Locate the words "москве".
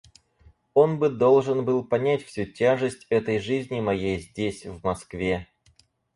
4.83-5.47